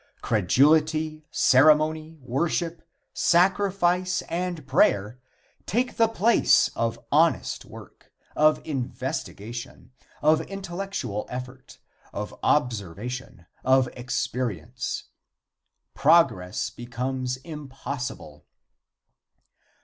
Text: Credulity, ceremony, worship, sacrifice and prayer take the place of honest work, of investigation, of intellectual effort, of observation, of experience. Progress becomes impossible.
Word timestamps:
Credulity, 0.23 1.27
ceremony, 1.29 2.17
worship, 2.23 2.81
sacrifice 3.13 4.23
and 4.29 4.65
prayer 4.65 5.19
take 5.67 5.97
the 5.97 6.07
place 6.07 6.69
of 6.69 6.97
honest 7.11 7.65
work, 7.65 8.11
of 8.35 8.59
investigation, 8.65 9.91
of 10.23 10.41
intellectual 10.47 11.27
effort, 11.29 11.77
of 12.13 12.33
observation, 12.41 13.45
of 13.63 13.87
experience. 13.89 15.03
Progress 15.93 16.71
becomes 16.71 17.37
impossible. 17.37 18.47